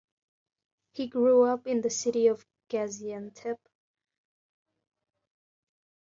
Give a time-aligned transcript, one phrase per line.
[0.93, 3.59] He grew up in the city of Gaziantep.